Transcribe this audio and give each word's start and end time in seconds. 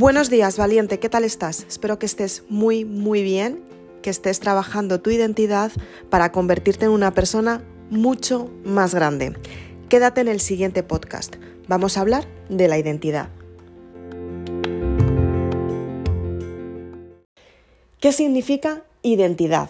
Buenos 0.00 0.30
días, 0.30 0.56
valiente, 0.56 0.98
¿qué 0.98 1.10
tal 1.10 1.24
estás? 1.24 1.66
Espero 1.68 1.98
que 1.98 2.06
estés 2.06 2.42
muy, 2.48 2.86
muy 2.86 3.22
bien, 3.22 3.62
que 4.00 4.08
estés 4.08 4.40
trabajando 4.40 5.02
tu 5.02 5.10
identidad 5.10 5.70
para 6.08 6.32
convertirte 6.32 6.86
en 6.86 6.92
una 6.92 7.12
persona 7.12 7.62
mucho 7.90 8.50
más 8.64 8.94
grande. 8.94 9.34
Quédate 9.90 10.22
en 10.22 10.28
el 10.28 10.40
siguiente 10.40 10.82
podcast. 10.82 11.36
Vamos 11.68 11.98
a 11.98 12.00
hablar 12.00 12.26
de 12.48 12.66
la 12.66 12.78
identidad. 12.78 13.28
¿Qué 18.00 18.12
significa 18.12 18.84
identidad? 19.02 19.68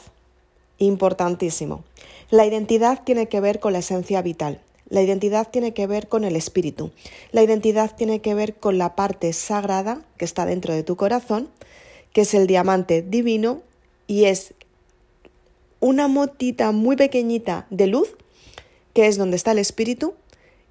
Importantísimo. 0.78 1.82
La 2.30 2.46
identidad 2.46 3.02
tiene 3.02 3.26
que 3.26 3.40
ver 3.40 3.58
con 3.58 3.72
la 3.72 3.80
esencia 3.80 4.22
vital, 4.22 4.60
la 4.90 5.02
identidad 5.02 5.48
tiene 5.48 5.72
que 5.72 5.86
ver 5.86 6.08
con 6.08 6.24
el 6.24 6.36
espíritu. 6.36 6.90
La 7.30 7.42
identidad 7.42 7.94
tiene 7.96 8.20
que 8.20 8.34
ver 8.34 8.56
con 8.56 8.76
la 8.76 8.96
parte 8.96 9.32
sagrada 9.32 10.02
que 10.18 10.24
está 10.24 10.44
dentro 10.44 10.74
de 10.74 10.82
tu 10.82 10.96
corazón, 10.96 11.48
que 12.12 12.22
es 12.22 12.34
el 12.34 12.48
diamante 12.48 13.00
divino 13.00 13.62
y 14.08 14.24
es 14.24 14.52
una 15.78 16.08
motita 16.08 16.72
muy 16.72 16.96
pequeñita 16.96 17.66
de 17.70 17.86
luz, 17.86 18.16
que 18.92 19.06
es 19.06 19.16
donde 19.16 19.36
está 19.36 19.52
el 19.52 19.58
espíritu, 19.58 20.14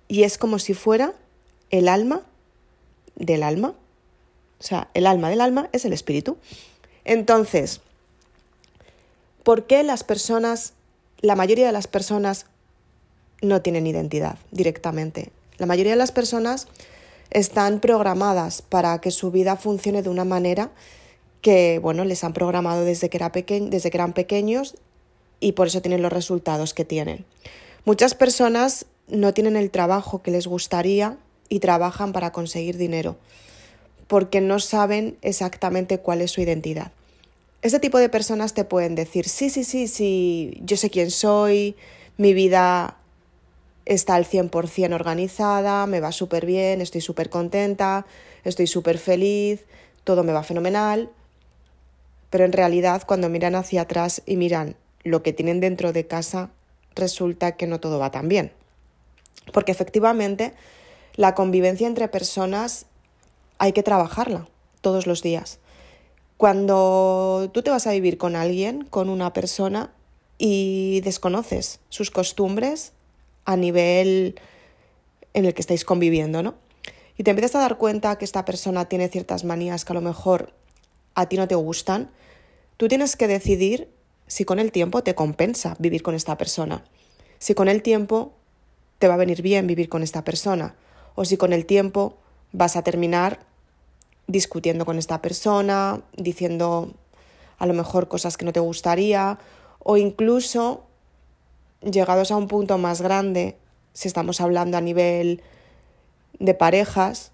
y 0.09 0.23
es 0.23 0.37
como 0.37 0.59
si 0.59 0.73
fuera 0.73 1.13
el 1.71 1.87
alma 1.87 2.21
del 3.15 3.41
alma. 3.43 3.73
O 4.59 4.63
sea, 4.63 4.89
el 4.93 5.07
alma 5.07 5.29
del 5.29 5.39
alma 5.39 5.69
es 5.71 5.85
el 5.85 5.93
espíritu. 5.93 6.37
Entonces, 7.05 7.79
¿por 9.43 9.65
qué 9.65 9.83
las 9.83 10.03
personas, 10.03 10.73
la 11.21 11.37
mayoría 11.37 11.67
de 11.67 11.71
las 11.71 11.87
personas 11.87 12.45
no 13.41 13.61
tienen 13.61 13.87
identidad 13.87 14.37
directamente. 14.51 15.31
La 15.57 15.65
mayoría 15.65 15.93
de 15.93 15.97
las 15.97 16.11
personas 16.11 16.67
están 17.31 17.79
programadas 17.79 18.61
para 18.61 18.99
que 19.01 19.11
su 19.11 19.31
vida 19.31 19.55
funcione 19.55 20.01
de 20.01 20.09
una 20.09 20.25
manera 20.25 20.71
que, 21.41 21.79
bueno, 21.79 22.05
les 22.05 22.23
han 22.23 22.33
programado 22.33 22.83
desde 22.83 23.09
que, 23.09 23.17
era 23.17 23.29
desde 23.29 23.91
que 23.91 23.97
eran 23.97 24.13
pequeños 24.13 24.75
y 25.39 25.53
por 25.53 25.67
eso 25.67 25.81
tienen 25.81 26.01
los 26.01 26.11
resultados 26.11 26.73
que 26.73 26.85
tienen. 26.85 27.25
Muchas 27.85 28.13
personas 28.13 28.85
no 29.07 29.33
tienen 29.33 29.55
el 29.55 29.71
trabajo 29.71 30.21
que 30.21 30.31
les 30.31 30.47
gustaría 30.47 31.17
y 31.47 31.59
trabajan 31.59 32.11
para 32.11 32.31
conseguir 32.31 32.77
dinero 32.77 33.17
porque 34.09 34.41
no 34.41 34.59
saben 34.59 35.17
exactamente 35.21 35.99
cuál 35.99 36.21
es 36.21 36.31
su 36.31 36.41
identidad. 36.41 36.91
Este 37.61 37.79
tipo 37.79 37.99
de 37.99 38.09
personas 38.09 38.55
te 38.55 38.63
pueden 38.63 38.95
decir, 38.95 39.29
sí, 39.29 39.51
sí, 39.51 39.63
sí, 39.63 39.87
sí, 39.87 40.57
yo 40.61 40.77
sé 40.77 40.89
quién 40.89 41.11
soy, 41.11 41.75
mi 42.17 42.33
vida 42.33 42.97
está 43.89 44.13
al 44.15 44.25
100% 44.25 44.93
organizada, 44.93 45.87
me 45.87 45.99
va 45.99 46.11
súper 46.11 46.45
bien, 46.45 46.79
estoy 46.79 47.01
súper 47.01 47.29
contenta, 47.29 48.05
estoy 48.43 48.67
súper 48.67 48.99
feliz, 48.99 49.65
todo 50.03 50.23
me 50.23 50.31
va 50.31 50.43
fenomenal. 50.43 51.09
Pero 52.29 52.45
en 52.45 52.53
realidad 52.53 53.03
cuando 53.07 53.29
miran 53.29 53.55
hacia 53.55 53.81
atrás 53.81 54.21
y 54.27 54.37
miran 54.37 54.75
lo 55.03 55.23
que 55.23 55.33
tienen 55.33 55.59
dentro 55.59 55.91
de 55.91 56.05
casa, 56.05 56.51
resulta 56.95 57.53
que 57.53 57.65
no 57.65 57.79
todo 57.79 57.97
va 57.97 58.11
tan 58.11 58.29
bien. 58.29 58.51
Porque 59.51 59.71
efectivamente 59.71 60.53
la 61.15 61.33
convivencia 61.33 61.87
entre 61.87 62.07
personas 62.09 62.85
hay 63.57 63.73
que 63.73 63.81
trabajarla 63.81 64.47
todos 64.81 65.07
los 65.07 65.23
días. 65.23 65.57
Cuando 66.37 67.49
tú 67.51 67.63
te 67.63 67.71
vas 67.71 67.87
a 67.87 67.91
vivir 67.91 68.19
con 68.19 68.35
alguien, 68.35 68.85
con 68.85 69.09
una 69.09 69.33
persona, 69.33 69.91
y 70.41 71.01
desconoces 71.01 71.81
sus 71.89 72.11
costumbres, 72.11 72.93
a 73.49 73.57
nivel 73.57 74.39
en 75.33 75.45
el 75.45 75.55
que 75.55 75.61
estáis 75.61 75.83
conviviendo, 75.83 76.43
¿no? 76.43 76.53
Y 77.17 77.23
te 77.23 77.31
empiezas 77.31 77.55
a 77.55 77.59
dar 77.59 77.79
cuenta 77.79 78.15
que 78.19 78.23
esta 78.23 78.45
persona 78.45 78.85
tiene 78.85 79.09
ciertas 79.09 79.43
manías 79.43 79.85
que 79.85 79.93
a 79.93 79.95
lo 79.95 80.01
mejor 80.01 80.53
a 81.15 81.27
ti 81.27 81.35
no 81.35 81.47
te 81.47 81.55
gustan, 81.55 82.11
tú 82.77 82.87
tienes 82.87 83.15
que 83.15 83.27
decidir 83.27 83.89
si 84.27 84.45
con 84.45 84.59
el 84.59 84.71
tiempo 84.71 85.01
te 85.01 85.15
compensa 85.15 85.75
vivir 85.79 86.03
con 86.03 86.13
esta 86.13 86.37
persona, 86.37 86.83
si 87.39 87.55
con 87.55 87.69
el 87.69 87.81
tiempo 87.81 88.33
te 88.99 89.07
va 89.07 89.15
a 89.15 89.17
venir 89.17 89.41
bien 89.41 89.65
vivir 89.65 89.89
con 89.89 90.03
esta 90.03 90.23
persona, 90.23 90.75
o 91.15 91.25
si 91.25 91.35
con 91.35 91.51
el 91.51 91.65
tiempo 91.65 92.19
vas 92.51 92.75
a 92.75 92.83
terminar 92.83 93.39
discutiendo 94.27 94.85
con 94.85 94.99
esta 94.99 95.23
persona, 95.23 96.03
diciendo 96.15 96.93
a 97.57 97.65
lo 97.65 97.73
mejor 97.73 98.09
cosas 98.09 98.37
que 98.37 98.45
no 98.45 98.53
te 98.53 98.59
gustaría, 98.59 99.39
o 99.79 99.97
incluso 99.97 100.83
llegados 101.81 102.31
a 102.31 102.37
un 102.37 102.47
punto 102.47 102.77
más 102.77 103.01
grande, 103.01 103.55
si 103.93 104.07
estamos 104.07 104.41
hablando 104.41 104.77
a 104.77 104.81
nivel 104.81 105.41
de 106.39 106.53
parejas, 106.53 107.31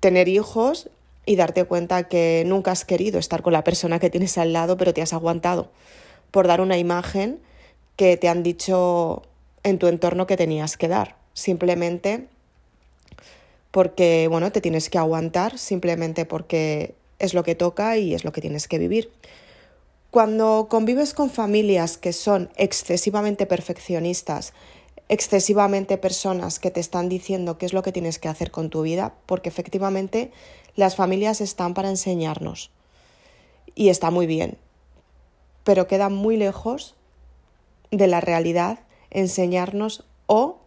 tener 0.00 0.28
hijos 0.28 0.90
y 1.24 1.36
darte 1.36 1.64
cuenta 1.64 2.04
que 2.04 2.44
nunca 2.46 2.70
has 2.70 2.84
querido 2.84 3.18
estar 3.18 3.42
con 3.42 3.52
la 3.52 3.64
persona 3.64 3.98
que 3.98 4.10
tienes 4.10 4.38
al 4.38 4.52
lado, 4.52 4.76
pero 4.76 4.94
te 4.94 5.02
has 5.02 5.12
aguantado 5.12 5.70
por 6.30 6.46
dar 6.46 6.60
una 6.60 6.78
imagen 6.78 7.40
que 7.96 8.16
te 8.16 8.28
han 8.28 8.42
dicho 8.42 9.22
en 9.62 9.78
tu 9.78 9.88
entorno 9.88 10.26
que 10.26 10.36
tenías 10.36 10.76
que 10.76 10.88
dar. 10.88 11.16
Simplemente 11.34 12.26
porque, 13.70 14.28
bueno, 14.28 14.52
te 14.52 14.60
tienes 14.60 14.88
que 14.88 14.98
aguantar, 14.98 15.58
simplemente 15.58 16.24
porque 16.24 16.94
es 17.18 17.34
lo 17.34 17.42
que 17.42 17.54
toca 17.54 17.96
y 17.96 18.14
es 18.14 18.24
lo 18.24 18.32
que 18.32 18.40
tienes 18.40 18.68
que 18.68 18.78
vivir. 18.78 19.10
Cuando 20.16 20.68
convives 20.70 21.12
con 21.12 21.28
familias 21.28 21.98
que 21.98 22.14
son 22.14 22.48
excesivamente 22.56 23.44
perfeccionistas, 23.44 24.54
excesivamente 25.10 25.98
personas 25.98 26.58
que 26.58 26.70
te 26.70 26.80
están 26.80 27.10
diciendo 27.10 27.58
qué 27.58 27.66
es 27.66 27.74
lo 27.74 27.82
que 27.82 27.92
tienes 27.92 28.18
que 28.18 28.28
hacer 28.28 28.50
con 28.50 28.70
tu 28.70 28.80
vida, 28.80 29.12
porque 29.26 29.50
efectivamente 29.50 30.32
las 30.74 30.96
familias 30.96 31.42
están 31.42 31.74
para 31.74 31.90
enseñarnos 31.90 32.70
y 33.74 33.90
está 33.90 34.10
muy 34.10 34.26
bien, 34.26 34.56
pero 35.64 35.86
queda 35.86 36.08
muy 36.08 36.38
lejos 36.38 36.94
de 37.90 38.06
la 38.06 38.22
realidad 38.22 38.78
enseñarnos 39.10 40.06
o 40.24 40.60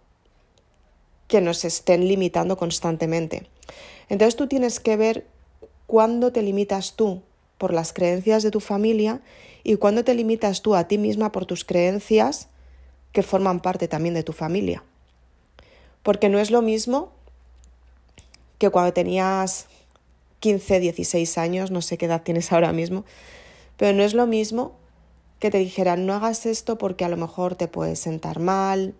que 1.28 1.42
nos 1.42 1.66
estén 1.66 2.08
limitando 2.08 2.56
constantemente. 2.56 3.48
Entonces 4.10 4.36
tú 4.36 4.46
tienes 4.46 4.80
que 4.80 4.96
ver 4.96 5.26
cuándo 5.88 6.32
te 6.32 6.44
limitas 6.44 6.94
tú 6.96 7.24
por 7.60 7.74
las 7.74 7.94
creencias 7.94 8.42
de 8.42 8.50
tu 8.50 8.62
familia 8.62 9.22
y 9.64 9.76
cuando 9.76 10.04
te 10.04 10.16
limitas 10.16 10.64
tú 10.64 10.74
a 10.74 10.88
ti 10.88 10.98
misma 10.98 11.32
por 11.32 11.46
tus 11.46 11.64
creencias 11.64 12.48
que 13.12 13.22
forman 13.22 13.60
parte 13.60 13.88
también 13.88 14.16
de 14.16 14.24
tu 14.24 14.34
familia. 14.34 14.84
Porque 16.02 16.30
no 16.30 16.40
es 16.40 16.50
lo 16.50 16.64
mismo 16.64 17.12
que 18.58 18.70
cuando 18.72 18.94
tenías 18.94 19.68
15, 20.40 20.80
16 20.80 21.38
años, 21.38 21.70
no 21.70 21.82
sé 21.82 21.98
qué 21.98 22.06
edad 22.06 22.24
tienes 22.24 22.52
ahora 22.52 22.72
mismo, 22.72 23.04
pero 23.78 23.96
no 23.96 24.04
es 24.04 24.14
lo 24.14 24.26
mismo 24.26 24.74
que 25.40 25.52
te 25.52 25.58
dijeran 25.58 26.06
no 26.06 26.14
hagas 26.14 26.46
esto 26.46 26.78
porque 26.78 27.06
a 27.06 27.10
lo 27.10 27.18
mejor 27.18 27.56
te 27.56 27.68
puedes 27.68 28.00
sentar 28.00 28.40
mal, 28.40 28.94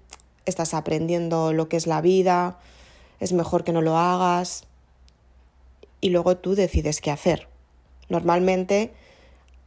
estás 0.46 0.74
aprendiendo 0.74 1.54
lo 1.54 1.70
que 1.70 1.78
es 1.78 1.88
la 1.88 2.02
vida, 2.02 2.60
es 3.22 3.32
mejor 3.32 3.64
que 3.64 3.72
no 3.72 3.82
lo 3.82 3.98
hagas 3.98 4.66
y 6.02 6.10
luego 6.10 6.38
tú 6.38 6.56
decides 6.56 7.00
qué 7.02 7.12
hacer. 7.12 7.48
Normalmente 8.10 8.92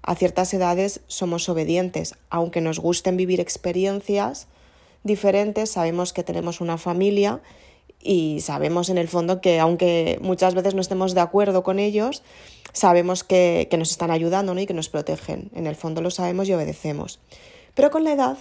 a 0.02 0.14
ciertas 0.16 0.52
edades 0.52 1.00
somos 1.06 1.48
obedientes, 1.48 2.16
aunque 2.28 2.60
nos 2.60 2.80
gusten 2.80 3.16
vivir 3.16 3.40
experiencias 3.40 4.48
diferentes, 5.04 5.70
sabemos 5.70 6.12
que 6.12 6.24
tenemos 6.24 6.60
una 6.60 6.76
familia 6.76 7.40
y 8.00 8.40
sabemos 8.40 8.88
en 8.88 8.98
el 8.98 9.08
fondo 9.08 9.40
que 9.40 9.60
aunque 9.60 10.18
muchas 10.20 10.54
veces 10.54 10.74
no 10.74 10.80
estemos 10.80 11.14
de 11.14 11.20
acuerdo 11.20 11.62
con 11.62 11.78
ellos, 11.78 12.22
sabemos 12.72 13.22
que, 13.22 13.68
nos 13.78 13.92
están 13.92 14.10
ayudando 14.10 14.58
y 14.58 14.66
que 14.66 14.74
nos 14.74 14.88
protegen. 14.88 15.50
En 15.54 15.66
el 15.66 15.76
fondo 15.76 16.00
lo 16.00 16.10
sabemos 16.10 16.48
y 16.48 16.52
obedecemos. 16.52 17.20
Pero 17.74 17.90
con 17.90 18.02
la 18.04 18.12
edad, 18.12 18.38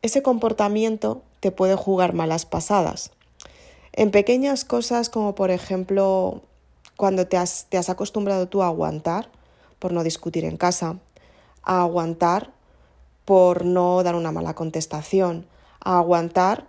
ese 0.00 0.22
comportamiento 0.22 1.22
te 1.40 1.50
puede 1.50 1.76
jugar 1.76 2.14
malas 2.14 2.46
pasadas. 2.46 3.12
En 3.92 4.10
pequeñas 4.10 4.64
cosas 4.64 5.10
como 5.10 5.34
por 5.34 5.50
ejemplo 5.50 6.42
cuando 6.96 7.26
te 7.26 7.36
has, 7.36 7.66
te 7.68 7.78
has 7.78 7.88
acostumbrado 7.88 8.48
tú 8.48 8.62
a 8.62 8.66
aguantar 8.66 9.30
por 9.78 9.92
no 9.92 10.02
discutir 10.02 10.44
en 10.44 10.56
casa, 10.56 10.98
a 11.62 11.82
aguantar 11.82 12.52
por 13.24 13.64
no 13.64 14.02
dar 14.02 14.14
una 14.14 14.32
mala 14.32 14.54
contestación, 14.54 15.46
a 15.80 15.98
aguantar 15.98 16.68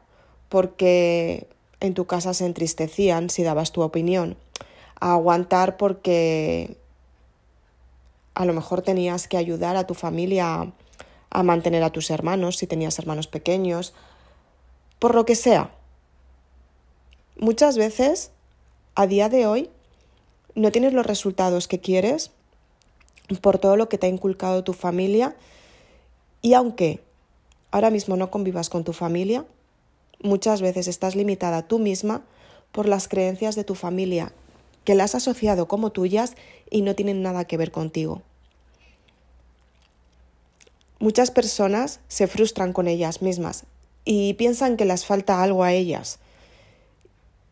porque 0.50 1.48
en 1.80 1.94
tu 1.94 2.06
casa 2.06 2.34
se 2.34 2.46
entristecían 2.46 3.30
si 3.30 3.44
dabas 3.44 3.72
tu 3.72 3.82
opinión, 3.82 4.38
a 5.00 5.14
aguantar 5.14 5.78
porque 5.78 6.78
a 8.34 8.46
lo 8.46 8.54
mejor 8.54 8.82
tenías 8.82 9.28
que 9.28 9.38
ayudar 9.38 9.76
a 9.78 9.88
tu 9.88 9.94
familia 9.94 10.72
a 11.30 11.44
mantener 11.44 11.84
a 11.84 11.92
tus 11.92 12.10
hermanos 12.10 12.58
si 12.58 12.68
tenías 12.68 12.98
hermanos 13.00 13.28
pequeños, 13.28 13.94
por 15.00 15.16
lo 15.16 15.26
que 15.26 15.36
sea. 15.36 15.72
Muchas 17.38 17.78
veces, 17.78 18.32
a 18.96 19.06
día 19.06 19.30
de 19.30 19.46
hoy, 19.46 19.70
no 20.58 20.72
tienes 20.72 20.92
los 20.92 21.06
resultados 21.06 21.68
que 21.68 21.80
quieres 21.80 22.32
por 23.42 23.60
todo 23.60 23.78
lo 23.78 23.90
que 23.90 24.00
te 24.00 24.08
ha 24.08 24.10
inculcado 24.10 24.64
tu 24.64 24.74
familia 24.74 25.36
y 26.42 26.56
aunque 26.56 27.00
ahora 27.70 27.92
mismo 27.92 28.16
no 28.16 28.32
convivas 28.32 28.70
con 28.70 28.84
tu 28.84 28.92
familia, 28.92 29.46
muchas 30.20 30.62
veces 30.62 30.88
estás 30.88 31.16
limitada 31.16 31.68
tú 31.68 31.78
misma 31.78 32.24
por 32.72 32.88
las 32.88 33.08
creencias 33.08 33.56
de 33.56 33.64
tu 33.64 33.76
familia 33.76 34.34
que 34.84 34.96
las 34.96 35.14
has 35.14 35.28
asociado 35.28 35.68
como 35.68 35.92
tuyas 35.92 36.34
y 36.72 36.82
no 36.82 36.96
tienen 36.96 37.22
nada 37.22 37.46
que 37.46 37.58
ver 37.58 37.72
contigo. 37.72 38.24
Muchas 40.98 41.30
personas 41.30 42.00
se 42.08 42.26
frustran 42.26 42.74
con 42.74 42.88
ellas 42.88 43.22
mismas 43.22 43.66
y 44.06 44.34
piensan 44.34 44.76
que 44.76 44.86
les 44.86 45.06
falta 45.06 45.44
algo 45.44 45.64
a 45.64 45.74
ellas. 45.74 46.18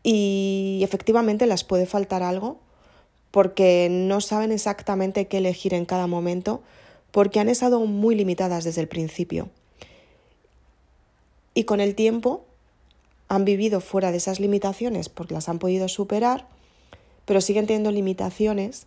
Y 0.02 0.80
efectivamente 0.82 1.46
les 1.46 1.62
puede 1.62 1.86
faltar 1.86 2.24
algo 2.24 2.65
porque 3.36 3.88
no 3.90 4.22
saben 4.22 4.50
exactamente 4.50 5.28
qué 5.28 5.36
elegir 5.36 5.74
en 5.74 5.84
cada 5.84 6.06
momento, 6.06 6.62
porque 7.10 7.38
han 7.38 7.50
estado 7.50 7.80
muy 7.80 8.14
limitadas 8.14 8.64
desde 8.64 8.80
el 8.80 8.88
principio. 8.88 9.50
Y 11.52 11.64
con 11.64 11.80
el 11.82 11.94
tiempo 11.94 12.46
han 13.28 13.44
vivido 13.44 13.82
fuera 13.82 14.10
de 14.10 14.16
esas 14.16 14.40
limitaciones 14.40 15.10
porque 15.10 15.34
las 15.34 15.50
han 15.50 15.58
podido 15.58 15.86
superar, 15.88 16.48
pero 17.26 17.42
siguen 17.42 17.66
teniendo 17.66 17.90
limitaciones 17.90 18.86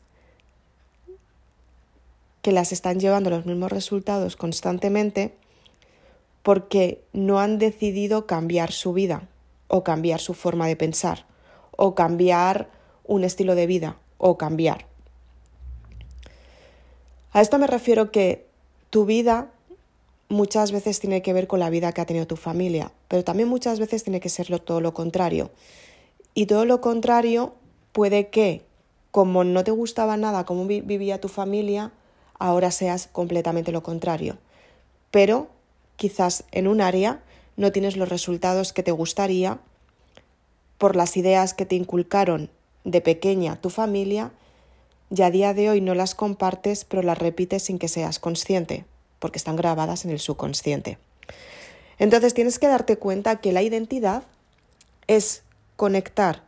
que 2.42 2.52
las 2.52 2.72
están 2.72 3.00
llevando 3.00 3.30
a 3.30 3.38
los 3.38 3.46
mismos 3.46 3.72
resultados 3.72 4.36
constantemente 4.36 5.36
porque 6.42 7.04
no 7.14 7.40
han 7.40 7.60
decidido 7.60 8.26
cambiar 8.26 8.72
su 8.72 8.94
vida 8.94 9.30
o 9.68 9.84
cambiar 9.84 10.20
su 10.20 10.34
forma 10.34 10.66
de 10.66 10.76
pensar 10.76 11.28
o 11.70 11.94
cambiar 11.94 12.72
un 13.04 13.24
estilo 13.24 13.54
de 13.54 13.68
vida 13.68 13.98
o 14.20 14.38
cambiar. 14.38 14.86
A 17.32 17.42
esto 17.42 17.58
me 17.58 17.66
refiero 17.66 18.12
que 18.12 18.46
tu 18.92 19.06
vida 19.06 19.50
muchas 20.30 20.72
veces 20.72 21.00
tiene 21.00 21.24
que 21.24 21.34
ver 21.34 21.48
con 21.48 21.60
la 21.60 21.72
vida 21.72 21.92
que 21.92 22.02
ha 22.02 22.06
tenido 22.06 22.28
tu 22.28 22.36
familia, 22.36 22.92
pero 23.08 23.24
también 23.24 23.50
muchas 23.50 23.80
veces 23.80 24.04
tiene 24.04 24.20
que 24.20 24.30
ser 24.30 24.60
todo 24.60 24.82
lo 24.82 24.94
contrario. 24.94 25.50
Y 26.36 26.46
todo 26.46 26.66
lo 26.66 26.82
contrario 26.82 27.56
puede 27.92 28.30
que, 28.30 28.62
como 29.10 29.44
no 29.44 29.64
te 29.64 29.72
gustaba 29.72 30.18
nada 30.18 30.46
cómo 30.46 30.66
vivía 30.66 31.20
tu 31.20 31.28
familia, 31.28 31.92
ahora 32.38 32.70
seas 32.72 33.10
completamente 33.12 33.72
lo 33.72 33.82
contrario. 33.82 34.38
Pero 35.12 35.48
quizás 35.96 36.44
en 36.52 36.68
un 36.68 36.82
área 36.82 37.22
no 37.58 37.72
tienes 37.72 37.98
los 37.98 38.10
resultados 38.10 38.74
que 38.74 38.84
te 38.84 38.92
gustaría 38.92 39.60
por 40.78 40.96
las 40.96 41.18
ideas 41.18 41.54
que 41.54 41.66
te 41.66 41.76
inculcaron 41.76 42.50
de 42.84 43.02
pequeña 43.02 43.60
tu 43.60 43.70
familia 43.70 44.32
y 45.10 45.22
a 45.22 45.32
día 45.32 45.54
de 45.54 45.70
hoy 45.70 45.82
no 45.82 45.96
las 45.96 46.16
compartes 46.16 46.86
pero 46.86 47.02
las 47.02 47.18
repites 47.18 47.64
sin 47.64 47.80
que 47.80 47.88
seas 47.88 48.20
consciente, 48.20 48.86
porque 49.20 49.38
están 49.38 49.56
grabadas 49.56 50.06
en 50.06 50.12
el 50.12 50.20
subconsciente. 50.20 50.98
Entonces 51.98 52.34
tienes 52.34 52.60
que 52.60 52.68
darte 52.68 52.98
cuenta 52.98 53.42
que 53.42 53.52
la 53.52 53.62
identidad 53.62 54.24
es 55.08 55.44
conectar 55.76 56.44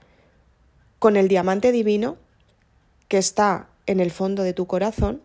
con 0.99 1.17
el 1.17 1.27
diamante 1.27 1.71
divino 1.71 2.17
que 3.07 3.17
está 3.17 3.67
en 3.87 3.99
el 3.99 4.11
fondo 4.11 4.43
de 4.43 4.53
tu 4.53 4.67
corazón, 4.67 5.21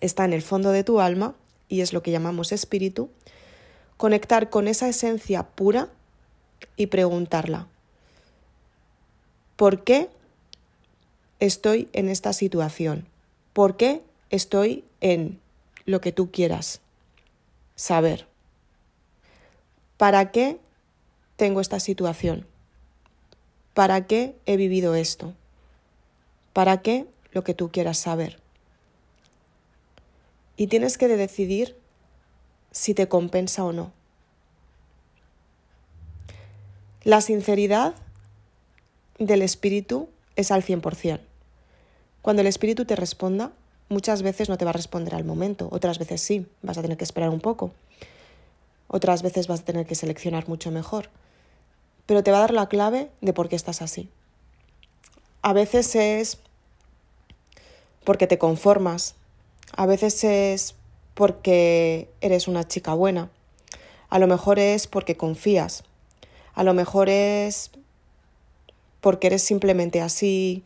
está 0.00 0.24
en 0.24 0.32
el 0.32 0.42
fondo 0.42 0.72
de 0.72 0.84
tu 0.84 1.00
alma 1.00 1.34
y 1.68 1.80
es 1.80 1.92
lo 1.92 2.02
que 2.02 2.10
llamamos 2.10 2.52
espíritu, 2.52 3.08
conectar 3.96 4.50
con 4.50 4.68
esa 4.68 4.88
esencia 4.88 5.44
pura 5.44 5.88
y 6.76 6.88
preguntarla, 6.88 7.68
¿por 9.62 9.84
qué 9.84 10.10
estoy 11.38 11.88
en 11.92 12.08
esta 12.08 12.32
situación? 12.32 13.06
¿Por 13.52 13.76
qué 13.76 14.02
estoy 14.28 14.84
en 15.00 15.38
lo 15.84 16.00
que 16.00 16.10
tú 16.10 16.32
quieras 16.32 16.80
saber? 17.76 18.26
¿Para 19.98 20.32
qué 20.32 20.58
tengo 21.36 21.60
esta 21.60 21.78
situación? 21.78 22.44
¿Para 23.72 24.08
qué 24.08 24.34
he 24.46 24.56
vivido 24.56 24.96
esto? 24.96 25.32
¿Para 26.52 26.82
qué 26.82 27.06
lo 27.30 27.44
que 27.44 27.54
tú 27.54 27.70
quieras 27.70 27.98
saber? 27.98 28.40
y 30.56 30.66
tienes 30.66 30.98
que 30.98 31.06
decidir 31.06 31.76
si 32.72 32.94
te 32.94 33.06
compensa 33.06 33.62
o 33.62 33.72
no. 33.72 33.92
La 37.04 37.20
sinceridad 37.20 37.94
del 39.26 39.42
espíritu 39.42 40.08
es 40.36 40.50
al 40.50 40.62
100%. 40.62 41.20
Cuando 42.22 42.42
el 42.42 42.48
espíritu 42.48 42.84
te 42.84 42.96
responda, 42.96 43.52
muchas 43.88 44.22
veces 44.22 44.48
no 44.48 44.56
te 44.56 44.64
va 44.64 44.70
a 44.70 44.74
responder 44.74 45.14
al 45.14 45.24
momento, 45.24 45.68
otras 45.70 45.98
veces 45.98 46.20
sí, 46.20 46.46
vas 46.62 46.78
a 46.78 46.82
tener 46.82 46.96
que 46.96 47.04
esperar 47.04 47.30
un 47.30 47.40
poco, 47.40 47.72
otras 48.88 49.22
veces 49.22 49.48
vas 49.48 49.60
a 49.60 49.64
tener 49.64 49.86
que 49.86 49.94
seleccionar 49.94 50.48
mucho 50.48 50.70
mejor, 50.70 51.10
pero 52.06 52.22
te 52.22 52.30
va 52.30 52.38
a 52.38 52.42
dar 52.42 52.52
la 52.52 52.68
clave 52.68 53.10
de 53.20 53.32
por 53.32 53.48
qué 53.48 53.56
estás 53.56 53.82
así. 53.82 54.08
A 55.42 55.52
veces 55.52 55.94
es 55.96 56.38
porque 58.04 58.26
te 58.26 58.38
conformas 58.38 59.16
a 59.74 59.86
veces 59.86 60.22
es 60.24 60.74
porque 61.14 62.08
eres 62.20 62.46
una 62.48 62.66
chica 62.66 62.94
buena. 62.94 63.30
A 64.10 64.18
lo 64.18 64.26
mejor 64.26 64.58
es 64.58 64.86
porque 64.86 65.16
confías. 65.16 65.84
A 66.54 66.62
lo 66.62 66.74
mejor 66.74 67.08
es 67.08 67.70
porque 69.02 69.26
eres 69.26 69.42
simplemente 69.42 70.00
así 70.00 70.62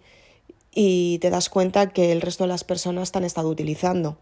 y 0.73 1.19
te 1.21 1.31
das 1.31 1.49
cuenta 1.49 1.89
que 1.89 2.13
el 2.13 2.21
resto 2.21 2.45
de 2.45 2.49
las 2.49 2.63
personas 2.63 3.11
te 3.11 3.19
han 3.19 3.25
estado 3.25 3.49
utilizando. 3.49 4.19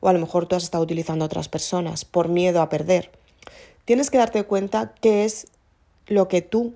O 0.00 0.08
a 0.08 0.12
lo 0.14 0.18
mejor 0.18 0.46
tú 0.46 0.56
has 0.56 0.64
estado 0.64 0.82
utilizando 0.82 1.24
a 1.24 1.26
otras 1.26 1.48
personas 1.48 2.04
por 2.04 2.28
miedo 2.28 2.62
a 2.62 2.70
perder. 2.70 3.12
Tienes 3.84 4.10
que 4.10 4.16
darte 4.16 4.42
cuenta 4.44 4.94
qué 5.00 5.24
es 5.24 5.48
lo 6.06 6.28
que 6.28 6.40
tú 6.40 6.72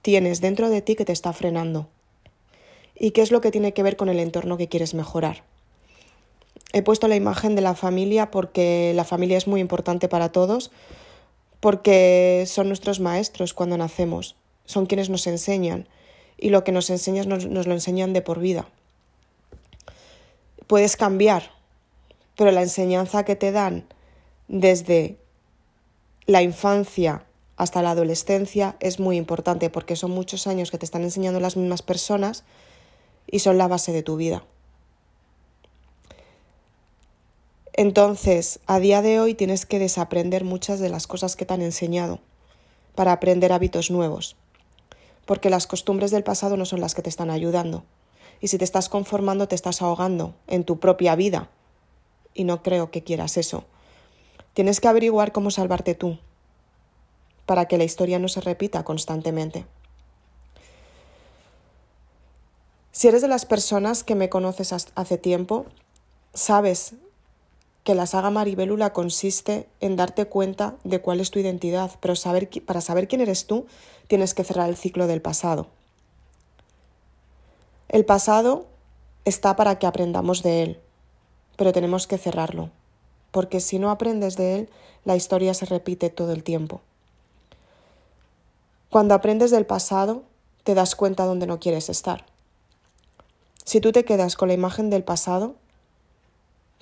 tienes 0.00 0.40
dentro 0.40 0.70
de 0.70 0.80
ti 0.80 0.96
que 0.96 1.04
te 1.04 1.12
está 1.12 1.34
frenando. 1.34 1.86
Y 2.98 3.10
qué 3.10 3.20
es 3.20 3.30
lo 3.30 3.42
que 3.42 3.50
tiene 3.50 3.74
que 3.74 3.82
ver 3.82 3.96
con 3.96 4.08
el 4.08 4.20
entorno 4.20 4.56
que 4.56 4.68
quieres 4.68 4.94
mejorar. 4.94 5.44
He 6.72 6.80
puesto 6.80 7.08
la 7.08 7.16
imagen 7.16 7.54
de 7.54 7.60
la 7.60 7.74
familia 7.74 8.30
porque 8.30 8.92
la 8.96 9.04
familia 9.04 9.36
es 9.36 9.46
muy 9.46 9.60
importante 9.60 10.08
para 10.08 10.32
todos, 10.32 10.70
porque 11.60 12.44
son 12.46 12.68
nuestros 12.68 13.00
maestros 13.00 13.52
cuando 13.52 13.76
nacemos, 13.76 14.34
son 14.64 14.86
quienes 14.86 15.10
nos 15.10 15.26
enseñan 15.26 15.88
y 16.38 16.50
lo 16.50 16.64
que 16.64 16.72
nos 16.72 16.90
enseñan 16.90 17.28
nos, 17.28 17.46
nos 17.46 17.66
lo 17.66 17.74
enseñan 17.74 18.12
de 18.12 18.22
por 18.22 18.40
vida. 18.40 18.68
Puedes 20.66 20.96
cambiar, 20.96 21.50
pero 22.36 22.50
la 22.50 22.62
enseñanza 22.62 23.24
que 23.24 23.36
te 23.36 23.52
dan 23.52 23.84
desde 24.48 25.18
la 26.26 26.42
infancia 26.42 27.24
hasta 27.56 27.82
la 27.82 27.90
adolescencia 27.90 28.76
es 28.80 28.98
muy 28.98 29.16
importante 29.16 29.70
porque 29.70 29.96
son 29.96 30.10
muchos 30.10 30.46
años 30.46 30.70
que 30.70 30.78
te 30.78 30.84
están 30.84 31.02
enseñando 31.02 31.40
las 31.40 31.56
mismas 31.56 31.82
personas 31.82 32.44
y 33.26 33.40
son 33.40 33.58
la 33.58 33.68
base 33.68 33.92
de 33.92 34.02
tu 34.02 34.16
vida. 34.16 34.44
Entonces, 37.74 38.60
a 38.66 38.80
día 38.80 39.00
de 39.00 39.18
hoy 39.18 39.34
tienes 39.34 39.64
que 39.64 39.78
desaprender 39.78 40.44
muchas 40.44 40.78
de 40.78 40.90
las 40.90 41.06
cosas 41.06 41.36
que 41.36 41.46
te 41.46 41.54
han 41.54 41.62
enseñado 41.62 42.20
para 42.94 43.12
aprender 43.12 43.52
hábitos 43.52 43.90
nuevos, 43.90 44.36
porque 45.26 45.50
las 45.50 45.66
costumbres 45.66 46.10
del 46.10 46.24
pasado 46.24 46.56
no 46.56 46.64
son 46.64 46.80
las 46.80 46.94
que 46.94 47.02
te 47.02 47.08
están 47.08 47.30
ayudando. 47.30 47.84
Y 48.40 48.48
si 48.48 48.58
te 48.58 48.64
estás 48.64 48.88
conformando, 48.88 49.48
te 49.48 49.54
estás 49.54 49.82
ahogando 49.82 50.34
en 50.48 50.64
tu 50.64 50.80
propia 50.80 51.14
vida. 51.14 51.48
Y 52.34 52.44
no 52.44 52.62
creo 52.62 52.90
que 52.90 53.04
quieras 53.04 53.36
eso. 53.36 53.64
Tienes 54.54 54.80
que 54.80 54.88
averiguar 54.88 55.32
cómo 55.32 55.50
salvarte 55.50 55.94
tú, 55.94 56.18
para 57.46 57.66
que 57.66 57.78
la 57.78 57.84
historia 57.84 58.18
no 58.18 58.28
se 58.28 58.40
repita 58.40 58.84
constantemente. 58.84 59.64
Si 62.90 63.08
eres 63.08 63.22
de 63.22 63.28
las 63.28 63.46
personas 63.46 64.04
que 64.04 64.14
me 64.14 64.28
conoces 64.28 64.72
hace 64.94 65.18
tiempo, 65.18 65.66
sabes 66.34 66.94
que 67.84 67.94
la 67.94 68.06
saga 68.06 68.30
Maribélula 68.30 68.92
consiste 68.92 69.68
en 69.80 69.96
darte 69.96 70.26
cuenta 70.26 70.76
de 70.84 71.00
cuál 71.00 71.20
es 71.20 71.30
tu 71.30 71.38
identidad, 71.38 71.90
pero 72.00 72.14
saber, 72.14 72.48
para 72.64 72.80
saber 72.80 73.08
quién 73.08 73.20
eres 73.20 73.46
tú 73.46 73.66
tienes 74.06 74.34
que 74.34 74.44
cerrar 74.44 74.68
el 74.68 74.76
ciclo 74.76 75.06
del 75.06 75.22
pasado. 75.22 75.66
El 77.88 78.04
pasado 78.04 78.66
está 79.24 79.56
para 79.56 79.78
que 79.78 79.86
aprendamos 79.86 80.42
de 80.42 80.62
él, 80.62 80.80
pero 81.56 81.72
tenemos 81.72 82.06
que 82.06 82.18
cerrarlo, 82.18 82.70
porque 83.30 83.60
si 83.60 83.78
no 83.78 83.90
aprendes 83.90 84.36
de 84.36 84.56
él, 84.56 84.70
la 85.04 85.16
historia 85.16 85.52
se 85.52 85.66
repite 85.66 86.08
todo 86.10 86.32
el 86.32 86.44
tiempo. 86.44 86.80
Cuando 88.90 89.14
aprendes 89.14 89.50
del 89.50 89.66
pasado, 89.66 90.22
te 90.64 90.74
das 90.74 90.94
cuenta 90.94 91.24
dónde 91.24 91.46
no 91.46 91.58
quieres 91.58 91.88
estar. 91.88 92.26
Si 93.64 93.80
tú 93.80 93.90
te 93.90 94.04
quedas 94.04 94.36
con 94.36 94.48
la 94.48 94.54
imagen 94.54 94.90
del 94.90 95.02
pasado, 95.04 95.54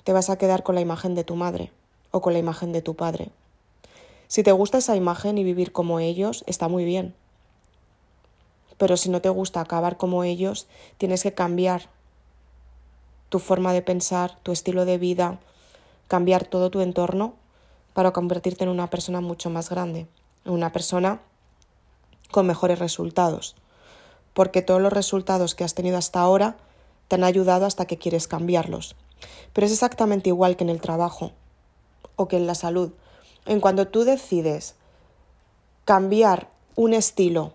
te 0.03 0.13
vas 0.13 0.29
a 0.29 0.37
quedar 0.37 0.63
con 0.63 0.75
la 0.75 0.81
imagen 0.81 1.15
de 1.15 1.23
tu 1.23 1.35
madre 1.35 1.71
o 2.11 2.21
con 2.21 2.33
la 2.33 2.39
imagen 2.39 2.71
de 2.71 2.81
tu 2.81 2.95
padre. 2.95 3.29
Si 4.27 4.43
te 4.43 4.51
gusta 4.51 4.77
esa 4.77 4.95
imagen 4.95 5.37
y 5.37 5.43
vivir 5.43 5.71
como 5.71 5.99
ellos, 5.99 6.43
está 6.47 6.67
muy 6.67 6.85
bien. 6.85 7.13
Pero 8.77 8.97
si 8.97 9.09
no 9.09 9.21
te 9.21 9.29
gusta 9.29 9.61
acabar 9.61 9.97
como 9.97 10.23
ellos, 10.23 10.67
tienes 10.97 11.23
que 11.23 11.33
cambiar 11.33 11.89
tu 13.29 13.39
forma 13.39 13.73
de 13.73 13.81
pensar, 13.81 14.37
tu 14.43 14.51
estilo 14.51 14.85
de 14.85 14.97
vida, 14.97 15.39
cambiar 16.07 16.45
todo 16.45 16.69
tu 16.69 16.81
entorno 16.81 17.33
para 17.93 18.11
convertirte 18.11 18.63
en 18.63 18.69
una 18.69 18.89
persona 18.89 19.21
mucho 19.21 19.49
más 19.49 19.69
grande, 19.69 20.07
en 20.45 20.53
una 20.53 20.71
persona 20.71 21.21
con 22.31 22.47
mejores 22.47 22.79
resultados. 22.79 23.55
porque 24.33 24.61
todos 24.61 24.81
los 24.81 24.93
resultados 24.93 25.55
que 25.55 25.63
has 25.63 25.73
tenido 25.73 25.97
hasta 25.97 26.21
ahora 26.21 26.55
te 27.07 27.15
han 27.15 27.23
ayudado 27.23 27.65
hasta 27.65 27.85
que 27.85 27.97
quieres 27.97 28.27
cambiarlos. 28.27 28.95
Pero 29.53 29.65
es 29.65 29.73
exactamente 29.73 30.29
igual 30.29 30.55
que 30.55 30.63
en 30.63 30.69
el 30.69 30.81
trabajo 30.81 31.31
o 32.15 32.27
que 32.27 32.37
en 32.37 32.47
la 32.47 32.55
salud. 32.55 32.91
En 33.45 33.59
cuando 33.59 33.87
tú 33.87 34.03
decides 34.03 34.75
cambiar 35.85 36.49
un 36.75 36.93
estilo, 36.93 37.53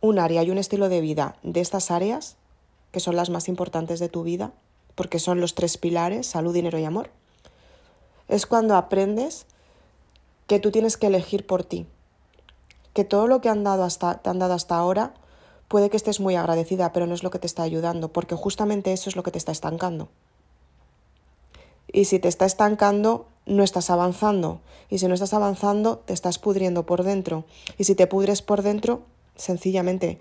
un 0.00 0.18
área 0.18 0.42
y 0.42 0.50
un 0.50 0.58
estilo 0.58 0.88
de 0.88 1.00
vida 1.00 1.36
de 1.42 1.60
estas 1.60 1.90
áreas, 1.90 2.36
que 2.92 3.00
son 3.00 3.16
las 3.16 3.30
más 3.30 3.48
importantes 3.48 4.00
de 4.00 4.08
tu 4.08 4.22
vida, 4.22 4.52
porque 4.94 5.18
son 5.18 5.40
los 5.40 5.54
tres 5.54 5.76
pilares, 5.76 6.26
salud, 6.26 6.54
dinero 6.54 6.78
y 6.78 6.84
amor, 6.84 7.10
es 8.28 8.46
cuando 8.46 8.76
aprendes 8.76 9.46
que 10.46 10.58
tú 10.58 10.70
tienes 10.70 10.96
que 10.96 11.08
elegir 11.08 11.46
por 11.46 11.64
ti, 11.64 11.86
que 12.94 13.04
todo 13.04 13.26
lo 13.26 13.40
que 13.40 13.48
han 13.48 13.64
dado 13.64 13.84
hasta, 13.84 14.18
te 14.18 14.30
han 14.30 14.38
dado 14.38 14.54
hasta 14.54 14.76
ahora 14.76 15.14
puede 15.68 15.90
que 15.90 15.96
estés 15.96 16.20
muy 16.20 16.36
agradecida, 16.36 16.92
pero 16.92 17.06
no 17.06 17.14
es 17.14 17.22
lo 17.22 17.30
que 17.30 17.38
te 17.38 17.46
está 17.46 17.62
ayudando, 17.62 18.08
porque 18.12 18.36
justamente 18.36 18.92
eso 18.92 19.10
es 19.10 19.16
lo 19.16 19.22
que 19.22 19.32
te 19.32 19.38
está 19.38 19.52
estancando. 19.52 20.08
Y 21.96 22.04
si 22.04 22.18
te 22.18 22.28
está 22.28 22.44
estancando, 22.44 23.26
no 23.46 23.62
estás 23.62 23.88
avanzando. 23.88 24.60
Y 24.90 24.98
si 24.98 25.08
no 25.08 25.14
estás 25.14 25.32
avanzando, 25.32 25.96
te 25.96 26.12
estás 26.12 26.38
pudriendo 26.38 26.84
por 26.84 27.04
dentro. 27.04 27.46
Y 27.78 27.84
si 27.84 27.94
te 27.94 28.06
pudres 28.06 28.42
por 28.42 28.60
dentro, 28.60 29.00
sencillamente 29.34 30.20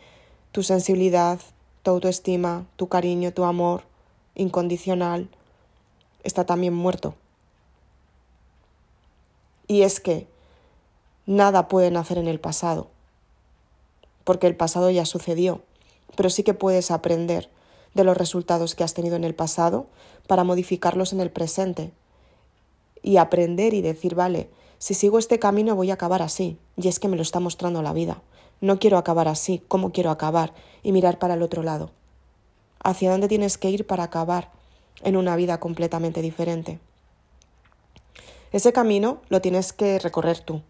tu 0.53 0.63
sensibilidad, 0.63 1.37
tu 1.83 1.91
autoestima, 1.91 2.65
tu 2.77 2.87
cariño, 2.87 3.33
tu 3.33 3.43
amor 3.43 3.83
incondicional 4.35 5.27
está 6.23 6.45
también 6.45 6.73
muerto. 6.73 7.13
Y 9.67 9.81
es 9.81 9.99
que 9.99 10.27
nada 11.25 11.67
puede 11.67 11.91
nacer 11.91 12.17
en 12.17 12.29
el 12.29 12.39
pasado, 12.39 12.87
porque 14.23 14.47
el 14.47 14.55
pasado 14.55 14.91
ya 14.91 15.03
sucedió, 15.03 15.61
pero 16.15 16.29
sí 16.29 16.43
que 16.43 16.53
puedes 16.53 16.89
aprender 16.89 17.49
de 17.95 18.03
los 18.03 18.15
resultados 18.15 18.75
que 18.75 18.83
has 18.83 18.93
tenido 18.93 19.15
en 19.15 19.23
el 19.23 19.33
pasado 19.33 19.87
para 20.27 20.43
modificarlos 20.43 21.13
en 21.13 21.21
el 21.21 21.31
presente 21.31 21.91
y 23.01 23.17
aprender 23.17 23.73
y 23.73 23.81
decir, 23.81 24.13
vale, 24.15 24.49
si 24.77 24.93
sigo 24.93 25.17
este 25.17 25.39
camino 25.39 25.75
voy 25.75 25.89
a 25.89 25.95
acabar 25.95 26.21
así, 26.21 26.59
y 26.75 26.89
es 26.89 26.99
que 26.99 27.07
me 27.07 27.15
lo 27.15 27.21
está 27.21 27.39
mostrando 27.39 27.81
la 27.81 27.93
vida. 27.93 28.21
No 28.61 28.79
quiero 28.79 28.97
acabar 28.97 29.27
así, 29.27 29.63
¿cómo 29.67 29.91
quiero 29.91 30.11
acabar? 30.11 30.53
Y 30.83 30.91
mirar 30.91 31.19
para 31.19 31.35
el 31.35 31.41
otro 31.41 31.63
lado. 31.63 31.91
¿Hacia 32.83 33.09
dónde 33.09 33.27
tienes 33.27 33.57
que 33.57 33.69
ir 33.69 33.87
para 33.87 34.03
acabar 34.03 34.51
en 35.01 35.15
una 35.17 35.35
vida 35.35 35.59
completamente 35.59 36.21
diferente? 36.21 36.79
Ese 38.51 38.73
camino 38.73 39.21
lo 39.29 39.41
tienes 39.41 39.71
que 39.71 39.99
recorrer 39.99 40.39
tú, 40.39 40.61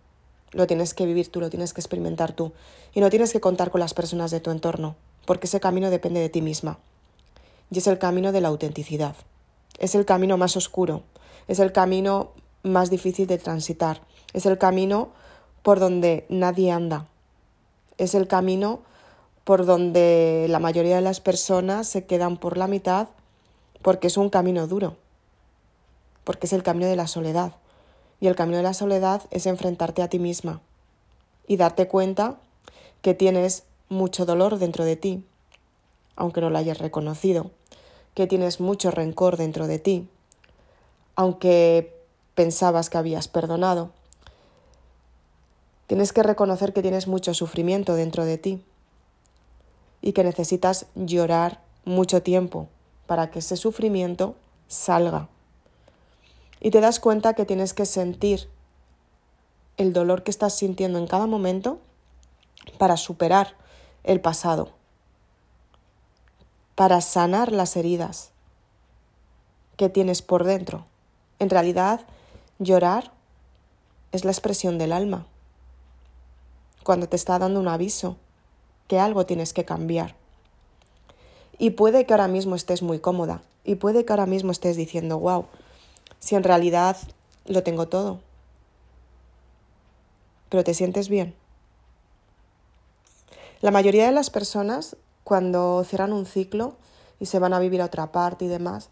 lo 0.51 0.67
tienes 0.67 0.93
que 0.93 1.05
vivir 1.05 1.31
tú, 1.31 1.39
lo 1.39 1.49
tienes 1.49 1.73
que 1.73 1.81
experimentar 1.81 2.33
tú, 2.33 2.53
y 2.93 2.99
no 2.99 3.09
tienes 3.09 3.33
que 3.33 3.41
contar 3.41 3.71
con 3.71 3.79
las 3.79 3.93
personas 3.93 4.29
de 4.31 4.39
tu 4.39 4.51
entorno, 4.51 4.95
porque 5.25 5.47
ese 5.47 5.59
camino 5.59 5.89
depende 5.89 6.19
de 6.19 6.29
ti 6.29 6.41
misma 6.41 6.77
y 7.71 7.79
es 7.79 7.87
el 7.87 7.97
camino 7.97 8.31
de 8.31 8.41
la 8.41 8.49
autenticidad. 8.49 9.15
Es 9.79 9.95
el 9.95 10.05
camino 10.05 10.37
más 10.37 10.55
oscuro, 10.55 11.03
es 11.47 11.59
el 11.59 11.71
camino 11.71 12.31
más 12.63 12.89
difícil 12.89 13.27
de 13.27 13.37
transitar, 13.37 14.01
es 14.33 14.45
el 14.45 14.57
camino 14.57 15.09
por 15.63 15.79
donde 15.79 16.25
nadie 16.29 16.71
anda, 16.71 17.07
es 17.97 18.15
el 18.15 18.27
camino 18.27 18.81
por 19.43 19.65
donde 19.65 20.47
la 20.49 20.59
mayoría 20.59 20.95
de 20.95 21.01
las 21.01 21.21
personas 21.21 21.87
se 21.87 22.05
quedan 22.05 22.37
por 22.37 22.57
la 22.57 22.67
mitad 22.67 23.09
porque 23.81 24.07
es 24.07 24.17
un 24.17 24.29
camino 24.29 24.67
duro, 24.67 24.97
porque 26.23 26.47
es 26.47 26.53
el 26.53 26.63
camino 26.63 26.87
de 26.87 26.95
la 26.95 27.07
soledad. 27.07 27.53
Y 28.19 28.27
el 28.27 28.35
camino 28.35 28.57
de 28.57 28.63
la 28.63 28.73
soledad 28.73 29.21
es 29.29 29.45
enfrentarte 29.45 30.01
a 30.01 30.09
ti 30.09 30.17
misma 30.17 30.61
y 31.47 31.57
darte 31.57 31.87
cuenta 31.87 32.37
que 33.01 33.13
tienes 33.13 33.63
mucho 33.89 34.25
dolor 34.25 34.57
dentro 34.57 34.85
de 34.85 34.95
ti, 34.95 35.23
aunque 36.15 36.41
no 36.41 36.49
lo 36.49 36.57
hayas 36.57 36.79
reconocido, 36.79 37.51
que 38.13 38.27
tienes 38.27 38.59
mucho 38.59 38.91
rencor 38.91 39.37
dentro 39.37 39.67
de 39.67 39.79
ti, 39.79 40.07
aunque 41.15 41.93
pensabas 42.33 42.89
que 42.89 42.97
habías 42.97 43.27
perdonado. 43.27 43.91
Tienes 45.87 46.13
que 46.13 46.23
reconocer 46.23 46.73
que 46.73 46.81
tienes 46.81 47.07
mucho 47.07 47.33
sufrimiento 47.33 47.95
dentro 47.95 48.25
de 48.25 48.37
ti 48.37 48.63
y 50.01 50.13
que 50.13 50.23
necesitas 50.23 50.87
llorar 50.95 51.61
mucho 51.83 52.21
tiempo 52.21 52.67
para 53.05 53.29
que 53.29 53.39
ese 53.39 53.55
sufrimiento 53.55 54.35
salga. 54.67 55.29
Y 56.59 56.71
te 56.71 56.81
das 56.81 56.99
cuenta 56.99 57.33
que 57.33 57.45
tienes 57.45 57.73
que 57.73 57.85
sentir 57.85 58.49
el 59.77 59.93
dolor 59.93 60.23
que 60.23 60.31
estás 60.31 60.53
sintiendo 60.55 60.97
en 60.97 61.07
cada 61.07 61.27
momento 61.27 61.79
para 62.77 62.97
superar 62.97 63.55
el 64.03 64.21
pasado 64.21 64.74
para 66.75 66.99
sanar 67.01 67.51
las 67.51 67.77
heridas 67.77 68.31
que 69.77 69.89
tienes 69.89 70.21
por 70.21 70.43
dentro. 70.43 70.85
En 71.39 71.49
realidad, 71.49 72.01
llorar 72.59 73.11
es 74.11 74.25
la 74.25 74.31
expresión 74.31 74.77
del 74.77 74.91
alma, 74.91 75.25
cuando 76.83 77.09
te 77.09 77.15
está 77.15 77.39
dando 77.39 77.59
un 77.59 77.67
aviso 77.67 78.17
que 78.87 78.99
algo 78.99 79.25
tienes 79.25 79.53
que 79.53 79.65
cambiar. 79.65 80.15
Y 81.57 81.71
puede 81.71 82.05
que 82.05 82.13
ahora 82.13 82.27
mismo 82.27 82.55
estés 82.55 82.81
muy 82.81 82.99
cómoda, 82.99 83.41
y 83.63 83.75
puede 83.75 84.05
que 84.05 84.13
ahora 84.13 84.25
mismo 84.25 84.51
estés 84.51 84.77
diciendo, 84.77 85.19
wow, 85.19 85.45
si 86.19 86.35
en 86.35 86.43
realidad 86.43 86.97
lo 87.45 87.63
tengo 87.63 87.87
todo, 87.87 88.19
pero 90.49 90.63
te 90.63 90.73
sientes 90.73 91.09
bien. 91.09 91.33
La 93.61 93.71
mayoría 93.71 94.05
de 94.05 94.11
las 94.11 94.29
personas 94.29 94.95
cuando 95.25 95.83
cierran 95.83 96.13
un 96.13 96.27
ciclo 96.27 96.75
y 97.19 97.25
se 97.25 97.39
van 97.39 97.53
a 97.53 97.59
vivir 97.59 97.81
a 97.81 97.85
otra 97.85 98.11
parte 98.11 98.45
y 98.45 98.47
demás, 98.47 98.89